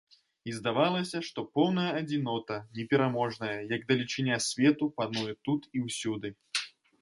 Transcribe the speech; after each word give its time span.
І 0.51 0.53
здавалася, 0.59 1.19
што 1.27 1.43
поўная 1.57 1.91
адзінота, 1.99 2.57
непераможная, 2.77 3.51
як 3.75 3.85
далечыня 3.93 4.41
свету, 4.47 4.89
пануе 5.03 5.37
тут 5.51 5.61
і 5.79 5.85
ўсюды. 5.85 6.35